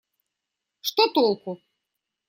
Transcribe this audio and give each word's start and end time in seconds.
Что 0.87 1.03
толку?.. 1.13 1.51